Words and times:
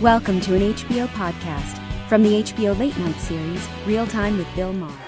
Welcome 0.00 0.40
to 0.40 0.54
an 0.54 0.62
HBO 0.72 1.06
podcast 1.08 1.78
from 2.08 2.22
the 2.22 2.42
HBO 2.42 2.78
Late 2.78 2.96
Night 2.96 3.16
series, 3.16 3.68
Real 3.84 4.06
Time 4.06 4.38
with 4.38 4.46
Bill 4.56 4.72
Maher. 4.72 4.98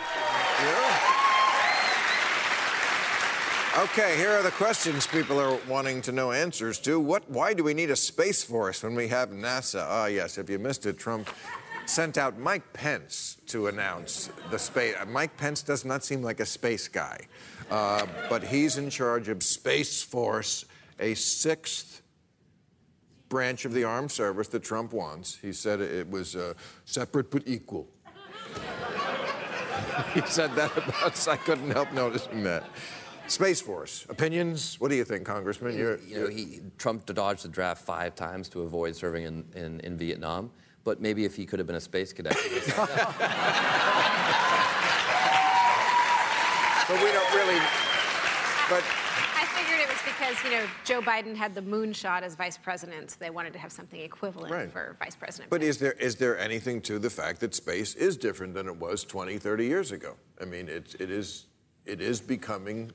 Okay, 3.78 4.18
here 4.18 4.32
are 4.32 4.42
the 4.42 4.50
questions 4.50 5.06
people 5.06 5.40
are 5.40 5.58
wanting 5.66 6.02
to 6.02 6.12
know 6.12 6.32
answers 6.32 6.78
to. 6.80 7.00
What? 7.00 7.26
Why 7.30 7.54
do 7.54 7.64
we 7.64 7.72
need 7.72 7.88
a 7.88 7.96
space 7.96 8.44
force 8.44 8.82
when 8.82 8.94
we 8.94 9.08
have 9.08 9.30
NASA? 9.30 9.82
Ah, 9.82 10.06
yes. 10.08 10.36
If 10.36 10.50
you 10.50 10.58
missed 10.58 10.84
it, 10.84 10.98
Trump 10.98 11.30
sent 11.86 12.18
out 12.18 12.38
Mike 12.38 12.74
Pence 12.74 13.38
to 13.46 13.68
announce 13.68 14.28
the 14.50 14.58
space. 14.58 14.94
Mike 15.08 15.38
Pence 15.38 15.62
does 15.62 15.86
not 15.86 16.04
seem 16.04 16.22
like 16.22 16.38
a 16.38 16.46
space 16.46 16.86
guy, 16.86 17.18
uh, 17.70 18.04
but 18.28 18.42
he's 18.42 18.76
in 18.76 18.90
charge 18.90 19.30
of 19.30 19.42
Space 19.42 20.02
Force, 20.02 20.66
a 21.00 21.14
sixth 21.14 22.02
branch 23.32 23.64
of 23.64 23.72
the 23.72 23.82
armed 23.82 24.12
service 24.12 24.46
that 24.48 24.62
Trump 24.62 24.92
wants. 24.92 25.38
He 25.40 25.54
said 25.54 25.80
it 25.80 26.06
was 26.10 26.36
uh, 26.36 26.52
separate 26.84 27.30
but 27.30 27.42
equal. 27.46 27.88
he 30.12 30.20
said 30.26 30.54
that 30.54 30.76
about 30.76 31.04
us. 31.04 31.26
I 31.26 31.36
couldn't 31.36 31.70
help 31.70 31.90
noticing 31.94 32.42
that. 32.42 32.64
Space 33.28 33.62
Force 33.62 34.04
opinions. 34.10 34.78
What 34.78 34.90
do 34.90 34.96
you 34.96 35.04
think, 35.04 35.24
Congressman? 35.24 35.78
You're, 35.78 35.98
you 36.00 36.20
know, 36.20 36.28
he, 36.28 36.60
Trump 36.76 37.06
dodged 37.06 37.44
the 37.44 37.48
draft 37.48 37.82
five 37.86 38.14
times 38.14 38.50
to 38.50 38.60
avoid 38.64 38.94
serving 38.94 39.24
in, 39.24 39.46
in, 39.54 39.80
in 39.80 39.96
Vietnam. 39.96 40.50
But 40.84 41.00
maybe 41.00 41.24
if 41.24 41.34
he 41.34 41.46
could 41.46 41.58
have 41.58 41.66
been 41.66 41.76
a 41.76 41.80
space 41.80 42.12
cadet. 42.12 42.36
but 46.86 46.98
we 47.02 47.10
don't 47.10 47.34
really. 47.34 47.81
But 48.72 48.84
I 49.36 49.44
figured 49.44 49.80
it 49.80 49.88
was 49.90 49.98
because 50.02 50.42
you 50.44 50.50
know 50.50 50.64
Joe 50.82 51.02
Biden 51.02 51.36
had 51.36 51.54
the 51.54 51.60
moonshot 51.60 52.22
as 52.22 52.34
vice 52.34 52.56
president, 52.56 53.10
so 53.10 53.16
they 53.20 53.28
wanted 53.28 53.52
to 53.52 53.58
have 53.58 53.70
something 53.70 54.00
equivalent 54.00 54.50
Right. 54.50 54.72
for 54.72 54.96
vice 54.98 55.14
president. 55.14 55.50
But 55.50 55.62
is 55.62 55.76
there 55.76 55.92
is 55.92 56.16
there 56.16 56.38
anything 56.38 56.80
to 56.82 56.98
the 56.98 57.10
fact 57.10 57.40
that 57.40 57.54
space 57.54 57.94
is 57.96 58.16
different 58.16 58.54
than 58.54 58.66
it 58.68 58.74
was 58.74 59.04
20, 59.04 59.36
30 59.36 59.66
years 59.66 59.92
ago? 59.92 60.14
I 60.40 60.46
mean, 60.46 60.70
it, 60.70 60.96
it 60.98 61.10
is 61.10 61.44
it 61.84 62.00
is 62.00 62.18
becoming 62.18 62.90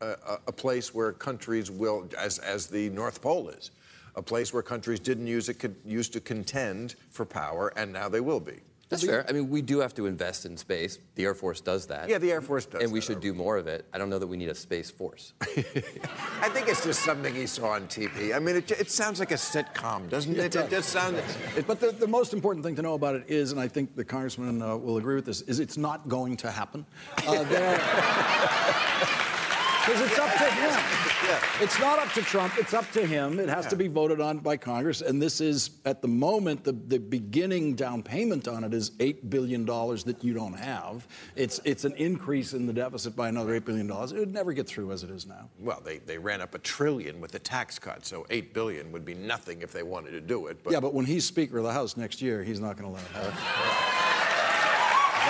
a, 0.00 0.16
a, 0.26 0.38
a 0.48 0.52
place 0.52 0.92
where 0.92 1.12
countries 1.12 1.70
will, 1.70 2.08
as 2.18 2.40
as 2.40 2.66
the 2.66 2.90
North 2.90 3.22
Pole 3.22 3.50
is, 3.50 3.70
a 4.16 4.22
place 4.22 4.52
where 4.52 4.64
countries 4.64 4.98
didn't 4.98 5.28
use 5.28 5.48
it 5.48 5.60
could 5.60 5.76
used 5.84 6.12
to 6.14 6.20
contend 6.20 6.96
for 7.10 7.24
power, 7.24 7.72
and 7.76 7.92
now 7.92 8.08
they 8.08 8.20
will 8.20 8.40
be. 8.40 8.58
That's 8.88 9.04
fair. 9.04 9.26
I 9.28 9.32
mean, 9.32 9.50
we 9.50 9.62
do 9.62 9.80
have 9.80 9.94
to 9.94 10.06
invest 10.06 10.46
in 10.46 10.56
space. 10.56 11.00
The 11.16 11.24
Air 11.24 11.34
Force 11.34 11.60
does 11.60 11.88
that. 11.88 12.08
Yeah, 12.08 12.18
the 12.18 12.30
Air 12.30 12.40
Force 12.40 12.66
does 12.66 12.82
And 12.82 12.92
we 12.92 13.00
that 13.00 13.06
should 13.06 13.20
do 13.20 13.34
more 13.34 13.56
of 13.56 13.66
it. 13.66 13.84
I 13.92 13.98
don't 13.98 14.08
know 14.08 14.20
that 14.20 14.28
we 14.28 14.36
need 14.36 14.48
a 14.48 14.54
space 14.54 14.90
force. 14.90 15.32
I 15.40 16.48
think 16.50 16.68
it's 16.68 16.84
just 16.84 17.02
something 17.02 17.34
he 17.34 17.46
saw 17.46 17.70
on 17.70 17.88
TV. 17.88 18.34
I 18.34 18.38
mean, 18.38 18.56
it, 18.56 18.70
it 18.70 18.90
sounds 18.90 19.18
like 19.18 19.32
a 19.32 19.34
sitcom, 19.34 20.08
doesn't 20.08 20.36
it? 20.36 20.54
It, 20.54 20.70
just 20.70 20.90
sounds. 20.90 21.20
But 21.66 21.80
the, 21.80 21.90
the 21.90 22.06
most 22.06 22.32
important 22.32 22.64
thing 22.64 22.76
to 22.76 22.82
know 22.82 22.94
about 22.94 23.16
it 23.16 23.24
is, 23.26 23.50
and 23.50 23.60
I 23.60 23.66
think 23.66 23.96
the 23.96 24.04
congressman 24.04 24.62
uh, 24.62 24.76
will 24.76 24.98
agree 24.98 25.16
with 25.16 25.26
this, 25.26 25.40
is 25.42 25.58
it's 25.58 25.76
not 25.76 26.08
going 26.08 26.36
to 26.38 26.50
happen. 26.50 26.86
Uh, 27.26 27.44
Because 29.86 30.00
it's 30.00 30.18
up 30.18 30.32
to 30.32 30.50
him. 30.50 31.62
It's 31.62 31.78
not 31.78 32.00
up 32.00 32.12
to 32.14 32.22
Trump. 32.22 32.58
It's 32.58 32.74
up 32.74 32.90
to 32.90 33.06
him. 33.06 33.38
It 33.38 33.48
has 33.48 33.68
to 33.68 33.76
be 33.76 33.86
voted 33.86 34.20
on 34.20 34.38
by 34.38 34.56
Congress. 34.56 35.00
And 35.00 35.22
this 35.22 35.40
is, 35.40 35.70
at 35.84 36.02
the 36.02 36.08
moment, 36.08 36.64
the, 36.64 36.72
the 36.72 36.98
beginning 36.98 37.74
down 37.76 38.02
payment 38.02 38.48
on 38.48 38.64
it 38.64 38.74
is 38.74 38.90
$8 38.90 39.30
billion 39.30 39.64
that 39.64 40.16
you 40.22 40.34
don't 40.34 40.54
have. 40.54 41.06
It's, 41.36 41.60
it's 41.64 41.84
an 41.84 41.92
increase 41.94 42.52
in 42.52 42.66
the 42.66 42.72
deficit 42.72 43.14
by 43.14 43.28
another 43.28 43.58
$8 43.60 43.64
billion. 43.64 43.88
It 43.88 44.18
would 44.18 44.34
never 44.34 44.52
get 44.52 44.66
through 44.66 44.90
as 44.90 45.04
it 45.04 45.10
is 45.10 45.24
now. 45.24 45.48
well, 45.60 45.80
they, 45.84 45.98
they 45.98 46.18
ran 46.18 46.40
up 46.40 46.56
a 46.56 46.58
trillion 46.58 47.20
with 47.20 47.30
the 47.30 47.38
tax 47.38 47.78
cut, 47.78 48.04
so 48.04 48.26
8 48.28 48.52
billion 48.52 48.90
would 48.90 49.04
be 49.04 49.14
nothing 49.14 49.62
if 49.62 49.70
they 49.70 49.84
wanted 49.84 50.10
to 50.10 50.20
do 50.20 50.48
it. 50.48 50.64
But 50.64 50.72
Yeah, 50.72 50.80
but 50.80 50.94
when 50.94 51.06
he's 51.06 51.24
Speaker 51.24 51.58
of 51.58 51.64
the 51.64 51.72
House 51.72 51.96
next 51.96 52.20
year, 52.20 52.42
he's 52.42 52.58
not 52.58 52.76
going 52.76 52.90
to 52.90 52.94
let 52.94 53.04
it 53.04 53.12
happen. 53.12 53.30
is 53.30 53.34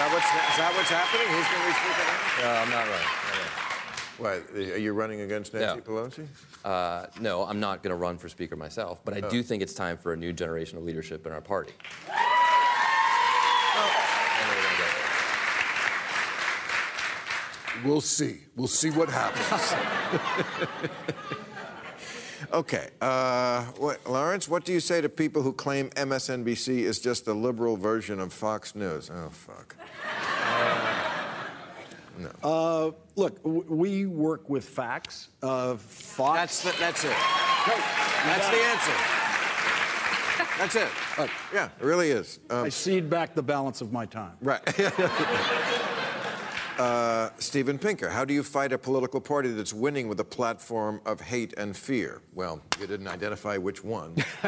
that 0.00 0.08
what's 0.12 0.24
is 0.24 0.56
that 0.56 0.72
what's 0.74 0.88
happening? 0.88 1.28
He's 1.28 1.44
going 1.44 1.60
to 1.60 1.68
be 1.68 1.76
speaker. 1.76 2.04
now? 2.08 2.54
No, 2.54 2.60
I'm 2.62 2.70
not 2.70 2.86
running. 2.88 3.65
What? 4.18 4.42
Are 4.54 4.78
you 4.78 4.92
running 4.94 5.20
against 5.20 5.52
Nancy 5.52 5.76
No. 5.76 5.82
Pelosi? 5.82 6.26
Uh, 6.64 7.06
no, 7.20 7.42
I'm 7.42 7.60
not 7.60 7.82
going 7.82 7.90
to 7.90 7.96
run 7.96 8.16
for 8.16 8.28
Speaker 8.28 8.56
myself. 8.56 9.00
But 9.04 9.14
I 9.14 9.20
do 9.20 9.42
think 9.42 9.62
it's 9.62 9.74
time 9.74 9.98
for 9.98 10.12
a 10.12 10.16
new 10.16 10.32
generation 10.32 10.78
of 10.78 10.84
leadership 10.84 11.26
in 11.26 11.32
our 11.32 11.40
party. 11.40 11.72
We'll 17.84 18.00
see. 18.00 18.38
We'll 18.56 18.68
see 18.68 18.90
what 18.90 19.10
happens. 19.10 19.74
okay, 22.52 22.88
uh, 23.00 23.64
what, 23.76 24.08
Lawrence, 24.08 24.48
what 24.48 24.64
do 24.64 24.72
you 24.72 24.80
say 24.80 25.00
to 25.00 25.08
people 25.08 25.42
who 25.42 25.52
claim 25.52 25.90
MSNBC 25.90 26.80
is 26.80 26.98
just 27.00 27.26
a 27.28 27.34
liberal 27.34 27.76
version 27.76 28.18
of 28.18 28.32
Fox 28.32 28.74
News? 28.74 29.10
Oh, 29.12 29.28
fuck. 29.28 29.76
Uh, 32.42 32.90
look, 33.16 33.42
w- 33.42 33.64
we 33.68 34.06
work 34.06 34.48
with 34.48 34.64
facts. 34.64 35.28
Uh, 35.42 35.74
Fox. 35.76 36.38
That's 36.38 36.62
the, 36.62 36.72
that's 36.80 37.04
it. 37.04 37.16
That's 38.24 38.48
the 38.50 38.56
answer. 38.56 38.92
That's 40.58 40.74
it. 40.76 40.88
Look, 41.18 41.30
Yeah, 41.52 41.66
it 41.78 41.84
really 41.84 42.10
is. 42.10 42.38
Um, 42.48 42.64
I 42.64 42.68
cede 42.70 43.10
back 43.10 43.34
the 43.34 43.42
balance 43.42 43.80
of 43.82 43.92
my 43.92 44.06
time. 44.06 44.32
Right. 44.40 44.62
uh, 46.78 47.28
Steven 47.38 47.78
Pinker, 47.78 48.08
how 48.08 48.24
do 48.24 48.32
you 48.32 48.42
fight 48.42 48.72
a 48.72 48.78
political 48.78 49.20
party 49.20 49.50
that's 49.50 49.74
winning 49.74 50.08
with 50.08 50.18
a 50.20 50.24
platform 50.24 51.02
of 51.04 51.20
hate 51.20 51.52
and 51.58 51.76
fear? 51.76 52.22
Well, 52.34 52.62
you 52.80 52.86
didn't 52.86 53.08
identify 53.08 53.58
which 53.58 53.84
one. 53.84 54.14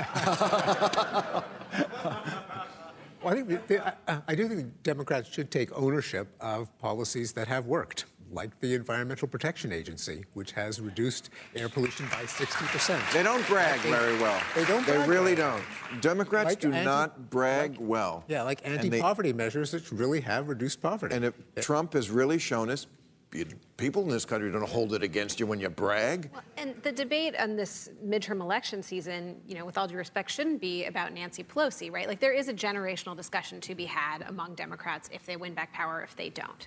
I 3.49 3.57
think 3.57 3.67
the, 3.67 3.75
the, 3.75 3.95
I, 4.13 4.23
I 4.29 4.35
do 4.35 4.49
think 4.49 4.83
Democrats 4.83 5.29
should 5.33 5.51
take 5.51 5.71
ownership 5.77 6.29
of 6.41 6.77
policies 6.79 7.33
that 7.33 7.49
have 7.49 7.67
worked, 7.67 8.05
like 8.31 8.51
the 8.61 8.75
Environmental 8.75 9.27
Protection 9.27 9.73
Agency, 9.73 10.25
which 10.35 10.53
has 10.53 10.81
reduced 10.81 11.31
air 11.57 11.69
pollution 11.71 12.07
by 12.07 12.25
60%. 12.25 13.13
They 13.13 13.23
don't 13.23 13.47
brag 13.47 13.81
very 13.81 14.19
well. 14.19 14.39
They 14.55 14.65
don't 14.67 14.87
They 14.87 14.99
really 15.07 15.35
well. 15.35 15.59
don't. 15.91 16.01
Democrats 16.03 16.51
Like 16.51 16.61
do 16.61 16.73
anti- 16.73 16.85
not 16.85 17.31
brag 17.31 17.71
like- 17.73 17.81
well. 17.81 18.25
Yeah, 18.29 18.43
like 18.43 18.61
anti-poverty 18.65 19.33
measures 19.33 19.71
that 19.71 19.91
really 19.91 20.21
have 20.21 20.49
reduced 20.49 20.83
poverty. 20.83 21.15
And 21.17 21.25
if 21.25 21.35
Trump 21.61 21.95
has 21.95 22.11
really 22.11 22.39
shown 22.39 22.69
us, 22.69 22.87
you- 23.33 23.47
people 23.77 24.03
in 24.03 24.09
this 24.09 24.25
country 24.25 24.51
don't 24.51 24.69
hold 24.69 24.93
it 24.95 25.03
against 25.03 25.39
you 25.39 25.47
when 25.47 25.61
you 25.61 25.69
brag. 25.69 26.31
And 26.57 26.75
the 26.83 26.93
debate 26.93 27.37
on 27.39 27.57
this 27.57 27.91
midterm 28.05 28.41
election 28.41 28.83
season, 28.83 29.41
you 29.47 29.55
know, 29.55 29.65
with 29.65 29.79
all 29.79 29.87
due 29.87 29.97
respect, 29.97 30.31
shouldn't 30.31 30.61
be 30.61 30.87
about 30.87 31.13
Nancy 31.13 31.45
Pelosi, 31.45 31.93
right? 31.93 32.09
Like 32.09 32.21
there 32.21 32.33
is 32.33 32.49
a 32.49 32.55
generational 32.55 33.17
discussion 33.17 33.61
to 33.63 33.75
be 33.75 33.85
had 33.85 34.23
among 34.23 34.55
Democrats 34.55 35.09
if 35.13 35.25
they 35.27 35.37
win 35.37 35.55
back 35.55 35.73
power, 35.73 36.03
if 36.03 36.17
they 36.17 36.31
don't. 36.31 36.67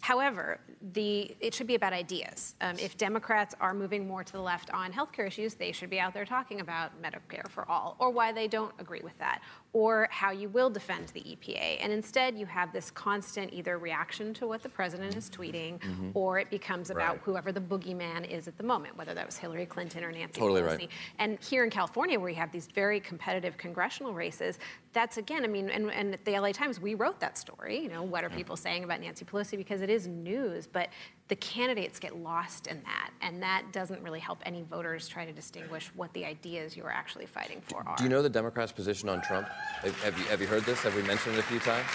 However, 0.00 0.60
the, 0.92 1.36
it 1.40 1.52
should 1.54 1.66
be 1.66 1.74
about 1.74 1.92
ideas. 1.92 2.54
Um, 2.62 2.76
if 2.78 2.96
Democrats 2.96 3.54
are 3.60 3.74
moving 3.74 4.08
more 4.08 4.24
to 4.24 4.32
the 4.32 4.40
left 4.40 4.70
on 4.72 4.92
healthcare 4.92 5.26
issues, 5.26 5.54
they 5.54 5.72
should 5.72 5.90
be 5.90 6.00
out 6.00 6.14
there 6.14 6.24
talking 6.24 6.60
about 6.60 6.90
Medicare 7.02 7.48
for 7.48 7.68
all, 7.70 7.96
or 7.98 8.10
why 8.10 8.32
they 8.32 8.48
don't 8.48 8.72
agree 8.78 9.02
with 9.04 9.16
that, 9.18 9.42
or 9.74 10.08
how 10.10 10.30
you 10.30 10.48
will 10.48 10.70
defend 10.70 11.08
the 11.08 11.20
EPA. 11.20 11.78
And 11.80 11.92
instead, 11.92 12.36
you 12.38 12.46
have 12.46 12.72
this 12.72 12.90
constant 12.90 13.52
either 13.52 13.78
reaction 13.78 14.32
to 14.34 14.46
what 14.46 14.62
the 14.62 14.68
president 14.70 15.16
is 15.16 15.28
tweeting, 15.28 15.78
or 16.14 16.38
it 16.38 16.50
becomes 16.50 16.88
about 16.90 17.00
Right. 17.00 17.20
whoever 17.24 17.50
the 17.52 17.60
boogeyman 17.60 18.28
is 18.30 18.48
at 18.48 18.56
the 18.56 18.64
moment, 18.64 18.96
whether 18.96 19.14
that 19.14 19.26
was 19.26 19.36
Hillary 19.36 19.66
Clinton 19.66 20.02
or 20.04 20.12
Nancy 20.12 20.40
Totally 20.40 20.62
Pelosi. 20.62 20.66
right. 20.78 20.90
And 21.18 21.38
here 21.42 21.62
in 21.64 21.70
California, 21.70 22.18
where 22.18 22.30
you 22.30 22.36
have 22.36 22.52
these 22.52 22.66
very 22.66 23.00
competitive 23.00 23.56
congressional 23.58 24.12
races, 24.14 24.58
that's 24.92 25.18
again, 25.18 25.44
I 25.44 25.46
mean, 25.48 25.70
and, 25.70 25.90
and 25.90 26.14
at 26.14 26.24
the 26.24 26.32
LA 26.38 26.52
Times, 26.52 26.80
we 26.80 26.94
wrote 26.94 27.20
that 27.20 27.36
story. 27.38 27.78
You 27.80 27.88
know, 27.88 28.02
what 28.02 28.24
are 28.24 28.30
people 28.30 28.56
saying 28.56 28.82
about 28.84 29.00
Nancy 29.00 29.24
Pelosi? 29.24 29.56
Because 29.56 29.82
it 29.82 29.89
is 29.90 30.06
news, 30.06 30.66
but 30.66 30.88
the 31.28 31.36
candidates 31.36 31.98
get 31.98 32.16
lost 32.16 32.66
in 32.66 32.82
that, 32.82 33.10
and 33.20 33.42
that 33.42 33.64
doesn't 33.72 34.02
really 34.02 34.18
help 34.18 34.38
any 34.44 34.62
voters 34.62 35.06
try 35.06 35.24
to 35.24 35.32
distinguish 35.32 35.90
what 35.94 36.12
the 36.12 36.24
ideas 36.24 36.76
you 36.76 36.84
are 36.84 36.90
actually 36.90 37.26
fighting 37.26 37.60
for 37.60 37.86
are. 37.86 37.96
Do 37.96 38.04
you 38.04 38.10
know 38.10 38.22
the 38.22 38.28
Democrats' 38.28 38.72
position 38.72 39.08
on 39.08 39.20
Trump? 39.22 39.48
Have, 39.82 40.02
have 40.02 40.18
you, 40.18 40.24
have 40.24 40.40
you 40.40 40.46
heard 40.46 40.64
this? 40.64 40.82
Have 40.82 40.96
we 40.96 41.02
mentioned 41.02 41.36
it 41.36 41.40
a 41.40 41.42
few 41.44 41.60
times? 41.60 41.86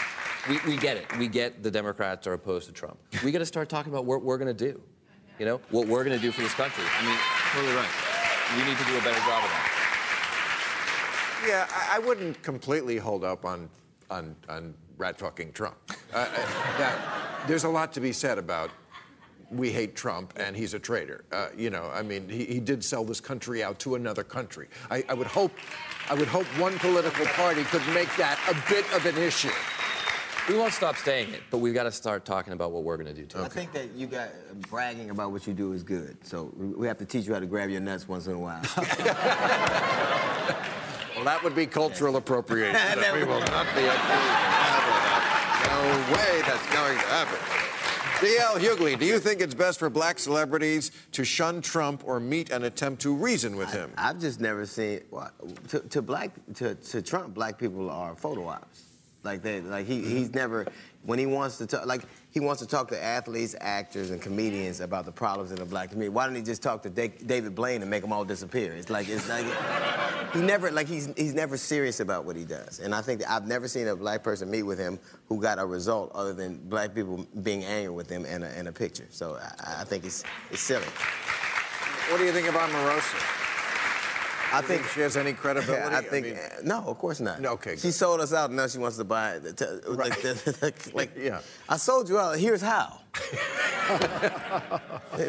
We, 0.47 0.59
we 0.67 0.77
get 0.77 0.97
it. 0.97 1.05
We 1.17 1.27
get 1.27 1.63
the 1.63 1.71
Democrats 1.71 2.27
are 2.27 2.33
opposed 2.33 2.67
to 2.67 2.73
Trump. 2.73 2.97
We 3.23 3.31
got 3.31 3.39
to 3.39 3.45
start 3.45 3.67
talking 3.67 3.91
about 3.91 4.05
what 4.05 4.21
we're 4.21 4.37
going 4.37 4.55
to 4.55 4.71
do. 4.71 4.81
You 5.39 5.45
know, 5.45 5.59
what 5.69 5.87
we're 5.87 6.03
going 6.05 6.15
to 6.15 6.21
do 6.21 6.31
for 6.31 6.41
this 6.41 6.53
country. 6.53 6.83
I 6.97 7.05
mean, 7.05 7.17
totally 7.51 7.75
right. 7.75 7.89
We 8.55 8.63
need 8.63 8.77
to 8.77 8.85
do 8.85 8.97
a 8.97 9.01
better 9.01 9.19
job 9.19 9.43
of 9.43 9.49
that. 9.49 9.71
Yeah, 11.45 11.67
I, 11.69 11.97
I 11.97 11.99
wouldn't 11.99 12.41
completely 12.41 12.97
hold 12.97 13.23
up 13.23 13.43
on 13.43 13.69
on 14.09 14.35
on 14.47 14.73
rat 14.97 15.19
fucking 15.19 15.51
Trump. 15.51 15.75
Uh, 16.13 16.17
uh, 16.17 16.27
now, 16.79 17.24
there's 17.47 17.63
a 17.63 17.69
lot 17.69 17.93
to 17.93 17.99
be 17.99 18.11
said 18.11 18.37
about 18.37 18.71
we 19.51 19.71
hate 19.71 19.95
Trump 19.95 20.33
and 20.37 20.55
he's 20.55 20.73
a 20.73 20.79
traitor. 20.79 21.23
Uh, 21.31 21.47
you 21.55 21.69
know, 21.69 21.89
I 21.93 22.01
mean, 22.01 22.27
he, 22.27 22.45
he 22.45 22.59
did 22.59 22.83
sell 22.83 23.03
this 23.03 23.21
country 23.21 23.63
out 23.63 23.79
to 23.79 23.95
another 23.95 24.23
country. 24.23 24.67
I, 24.89 25.03
I 25.07 25.13
would 25.13 25.27
hope, 25.27 25.51
I 26.09 26.15
would 26.15 26.27
hope 26.27 26.45
one 26.59 26.77
political 26.79 27.25
party 27.27 27.63
could 27.65 27.85
make 27.93 28.13
that 28.17 28.39
a 28.49 28.69
bit 28.69 28.85
of 28.93 29.05
an 29.05 29.21
issue. 29.21 29.51
We 30.49 30.57
won't 30.57 30.73
stop 30.73 30.95
saying 30.97 31.33
it, 31.33 31.41
but 31.49 31.57
we've 31.57 31.73
got 31.73 31.83
to 31.83 31.91
start 31.91 32.23
talking 32.23 32.53
about 32.53 32.71
what 32.71 32.83
we're 32.83 32.97
going 32.97 33.07
to 33.07 33.13
do 33.13 33.25
too. 33.25 33.39
I 33.39 33.47
think 33.47 33.71
that 33.73 33.91
you 33.95 34.05
got 34.05 34.29
bragging 34.69 35.09
about 35.09 35.31
what 35.31 35.47
you 35.47 35.53
do 35.53 35.73
is 35.73 35.81
good. 35.81 36.17
So 36.23 36.53
we 36.55 36.67
we 36.67 36.87
have 36.87 36.99
to 36.99 37.05
teach 37.05 37.25
you 37.25 37.33
how 37.33 37.39
to 37.39 37.47
grab 37.47 37.71
your 37.71 37.81
nuts 37.81 38.07
once 38.07 38.27
in 38.27 38.33
a 38.33 38.39
while. 38.39 38.61
Well, 41.15 41.23
that 41.23 41.41
would 41.43 41.55
be 41.55 41.65
cultural 41.65 42.17
appropriation. 42.17 42.99
we 43.13 43.23
will 43.23 43.39
not 43.39 43.65
be 43.73 43.85
approved. 43.85 44.64
No 45.67 45.81
way 46.13 46.41
that's 46.45 46.73
going 46.73 46.97
to 46.97 47.05
happen. 47.05 47.39
D.L. 48.21 48.57
Hughley, 48.57 48.97
do 48.97 49.05
you 49.05 49.19
think 49.19 49.41
it's 49.41 49.53
best 49.53 49.77
for 49.77 49.89
black 49.89 50.19
celebrities 50.19 50.91
to 51.11 51.25
shun 51.25 51.61
Trump 51.61 52.01
or 52.05 52.19
meet 52.19 52.49
and 52.49 52.63
attempt 52.63 53.01
to 53.01 53.13
reason 53.13 53.57
with 53.57 53.71
him? 53.73 53.91
I've 53.97 54.19
just 54.19 54.39
never 54.39 54.65
seen 54.65 55.01
well, 55.11 55.31
to, 55.69 55.79
to 55.79 56.01
black 56.01 56.31
to, 56.55 56.75
to 56.75 57.01
Trump. 57.01 57.33
Black 57.33 57.57
people 57.57 57.89
are 57.89 58.15
photo 58.15 58.47
ops. 58.47 58.94
Like 59.25 59.41
they 59.41 59.59
like 59.61 59.87
he, 59.87 60.01
he's 60.01 60.29
mm-hmm. 60.29 60.37
never 60.37 60.67
when 61.03 61.19
he 61.19 61.25
wants 61.25 61.57
to 61.57 61.67
talk 61.67 61.85
like 61.85 62.03
he 62.31 62.39
wants 62.39 62.61
to 62.61 62.67
talk 62.67 62.89
to 62.89 63.03
athletes, 63.03 63.55
actors, 63.59 64.11
and 64.11 64.21
comedians 64.21 64.79
about 64.79 65.05
the 65.05 65.11
problems 65.11 65.51
in 65.51 65.57
the 65.57 65.65
black 65.65 65.89
community. 65.89 66.13
Why 66.13 66.27
don't 66.27 66.35
he 66.35 66.41
just 66.41 66.61
talk 66.61 66.83
to 66.83 66.89
Da- 66.89 67.13
David 67.25 67.55
Blaine 67.55 67.81
and 67.81 67.89
make 67.89 68.01
them 68.01 68.13
all 68.13 68.23
disappear? 68.23 68.73
It's 68.73 68.89
like 68.89 69.09
it's 69.09 69.27
like 69.27 69.45
he 70.33 70.41
never 70.41 70.71
like 70.71 70.87
he's 70.87 71.09
he's 71.17 71.33
never 71.33 71.57
serious 71.57 71.99
about 71.99 72.25
what 72.25 72.35
he 72.35 72.45
does. 72.45 72.79
And 72.79 72.93
I 72.93 73.01
think 73.01 73.21
that 73.21 73.31
I've 73.31 73.47
never 73.47 73.67
seen 73.67 73.87
a 73.87 73.95
black 73.95 74.23
person 74.23 74.49
meet 74.49 74.63
with 74.63 74.77
him 74.77 74.99
who 75.27 75.41
got 75.41 75.59
a 75.59 75.65
result 75.65 76.11
other 76.13 76.33
than 76.33 76.57
black 76.69 76.93
people 76.93 77.25
being 77.41 77.63
angry 77.63 77.93
with 77.93 78.09
him 78.09 78.25
and 78.25 78.43
a, 78.43 78.47
and 78.49 78.67
a 78.67 78.71
picture. 78.71 79.07
So 79.09 79.37
I, 79.37 79.81
I 79.81 79.83
think 79.83 80.05
it's 80.05 80.23
it's 80.51 80.61
silly. 80.61 80.85
What 82.09 82.19
do 82.19 82.25
you 82.25 82.31
think 82.31 82.47
of 82.47 82.53
Omarosa? 82.53 83.44
I 84.57 84.61
think 84.61 84.85
she 84.87 85.01
has 85.01 85.17
any 85.17 85.33
credibility. 85.33 85.95
I 85.95 86.01
think 86.01 86.25
mean, 86.27 86.37
uh, 86.37 86.61
no, 86.63 86.83
of 86.87 86.97
course 86.97 87.19
not. 87.19 87.41
No, 87.41 87.51
okay, 87.53 87.75
She 87.75 87.89
good. 87.89 87.93
sold 87.93 88.21
us 88.21 88.33
out, 88.33 88.49
and 88.49 88.57
now 88.57 88.67
she 88.67 88.77
wants 88.77 88.97
to 88.97 89.03
buy 89.03 89.33
it. 89.35 89.57
To- 89.57 89.81
Like, 89.87 90.21
the- 90.21 90.73
like, 90.93 91.11
Yeah. 91.17 91.41
I 91.67 91.77
sold 91.77 92.07
you 92.09 92.19
out. 92.19 92.37
Here's 92.37 92.61
how. 92.61 92.99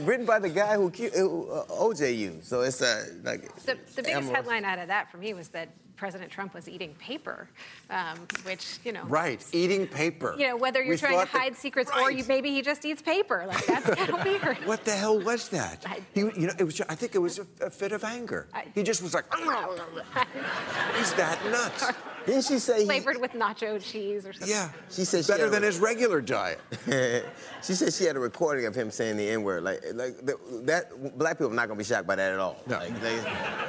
Written 0.03 0.27
by 0.27 0.39
the 0.39 0.49
guy 0.49 0.75
who, 0.77 0.91
cu- 0.91 1.11
who 1.11 1.49
uh, 1.51 1.65
OJ 1.67 2.17
used. 2.17 2.45
So 2.47 2.63
it's 2.63 2.83
uh, 2.83 3.07
like 3.23 3.43
The, 3.65 3.75
the 3.95 4.03
biggest 4.03 4.09
Emerald. 4.17 4.37
headline 4.37 4.65
out 4.65 4.79
of 4.79 4.89
that 4.89 5.11
for 5.11 5.19
me 5.19 5.35
was 5.35 5.49
that 5.51 5.69
President 5.97 6.31
Trump 6.31 6.53
was 6.55 6.69
eating 6.69 6.95
paper, 6.99 7.49
um, 7.91 8.19
which, 8.45 8.79
you 8.85 8.93
know. 8.93 9.03
right, 9.05 9.43
eating 9.53 9.87
paper. 9.87 10.35
You 10.39 10.49
know, 10.49 10.57
whether 10.57 10.83
you're 10.83 10.95
We 10.95 10.99
trying 10.99 11.13
to 11.15 11.19
thought 11.21 11.33
that- 11.33 11.41
hide 11.41 11.57
secrets 11.57 11.91
or 11.99 12.11
you, 12.11 12.25
maybe 12.29 12.51
he 12.51 12.61
just 12.63 12.85
eats 12.85 13.01
paper. 13.03 13.45
Like, 13.47 13.65
that's 13.67 13.95
kind 13.95 14.11
of 14.11 14.25
weird. 14.43 14.59
What 14.67 14.85
the 14.85 14.93
hell 14.93 15.19
was 15.19 15.49
that? 15.51 15.85
I- 15.87 16.01
He, 16.15 16.21
you 16.21 16.47
know, 16.49 16.53
it 16.59 16.65
was. 16.65 16.81
I 16.83 16.95
think 16.95 17.15
it 17.15 17.19
was 17.19 17.39
a, 17.39 17.47
a 17.63 17.71
fit 17.71 17.93
of 17.93 18.05
anger. 18.05 18.47
I- 18.53 18.67
he 18.75 18.83
just 18.83 19.03
was 19.03 19.15
like, 19.15 19.25
he's 19.35 21.13
that 21.15 21.39
nuts. 21.51 21.93
Didn't 22.27 22.45
she 22.45 22.59
say? 22.59 22.81
He, 22.81 22.85
Flavored 22.87 23.21
with 23.21 23.33
nacho 23.33 23.81
cheese 23.83 24.27
or 24.27 24.33
something. 24.33 24.49
Yeah, 24.51 24.71
She 24.91 25.05
said 25.05 25.27
better 25.27 25.45
had 25.45 25.53
than 25.53 25.63
a- 25.63 25.67
his 25.67 25.79
regular 25.79 26.21
diet. 26.21 26.61
she 27.63 27.73
said 27.75 27.93
she 27.93 28.05
had 28.05 28.17
a 28.17 28.21
recording 28.21 28.67
of 28.67 28.75
him 28.75 28.91
saying 28.91 29.17
the 29.17 29.29
N 29.29 29.43
word. 29.43 29.63
Like, 29.63 29.81
like 29.95 30.19
the, 30.27 30.37
that 30.65 31.17
black 31.19 31.39
people 31.39 31.53
are 31.53 31.55
not 31.55 31.69
gonna 31.69 31.79
be 31.79 31.85
shocked 31.85 32.07
by 32.07 32.17
that 32.17 32.33
at 32.33 32.39
all. 32.39 32.57
No. 32.67 32.79
Like, 32.79 33.01
they, 33.01 33.23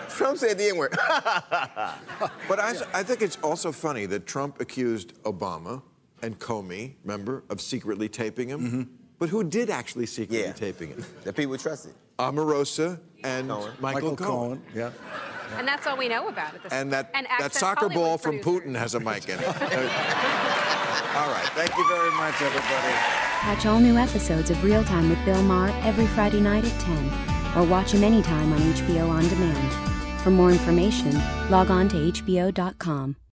Trump 0.09 0.37
said 0.39 0.57
the 0.57 0.69
N 0.69 0.77
word. 0.77 0.97
But 2.47 2.59
I, 2.59 2.75
I 2.93 3.03
think 3.03 3.21
it's 3.21 3.37
also 3.43 3.71
funny 3.71 4.05
that 4.07 4.25
Trump 4.25 4.59
accused 4.61 5.13
Obama 5.23 5.81
and 6.23 6.39
Comey, 6.39 6.93
remember, 7.03 7.43
of 7.49 7.61
secretly 7.61 8.09
taping 8.09 8.49
him. 8.49 8.59
Mm-hmm. 8.61 8.81
But 9.19 9.29
who 9.29 9.43
did 9.43 9.69
actually 9.69 10.05
secretly 10.07 10.43
Yeah. 10.45 10.53
taping 10.53 10.89
him? 10.89 11.05
the 11.23 11.33
people 11.33 11.57
trusted. 11.57 11.93
Omarosa 12.19 12.99
and 13.23 13.49
Cohen. 13.49 13.73
Michael, 13.79 14.15
Cohen. 14.15 14.63
yeah. 14.73 14.91
And 15.57 15.67
that's 15.67 15.87
all 15.87 15.97
we 15.97 16.07
know 16.07 16.27
about 16.27 16.53
it. 16.55 16.63
This 16.63 16.71
And 16.71 16.91
that, 16.93 17.11
that 17.13 17.25
Access 17.29 17.59
soccer 17.59 17.89
ball 17.89 18.17
Hollywood 18.17 18.21
from 18.21 18.39
producers. 18.39 18.73
Putin 18.73 18.75
has 18.77 18.95
a 18.95 18.99
mic 18.99 19.27
in 19.29 19.39
it. 19.39 19.47
All 21.17 21.29
right. 21.31 21.49
Thank 21.55 21.75
you 21.77 21.87
very 21.87 22.11
much, 22.11 22.41
everybody. 22.41 22.93
Catch 23.41 23.65
all 23.65 23.79
new 23.79 23.97
episodes 23.97 24.49
of 24.49 24.63
Real 24.63 24.83
Time 24.83 25.09
with 25.09 25.23
Bill 25.25 25.41
Maher 25.43 25.69
every 25.83 26.07
Friday 26.07 26.39
night 26.39 26.65
at 26.65 26.79
10, 26.81 27.57
or 27.57 27.67
watch 27.67 27.91
him 27.91 28.03
anytime 28.03 28.53
on 28.53 28.59
HBO 28.59 29.09
On 29.09 29.27
Demand. 29.27 30.21
For 30.21 30.31
more 30.31 30.51
information, 30.51 31.13
log 31.49 31.69
on 31.69 31.87
to 31.89 31.95
HBO.com. 31.97 33.17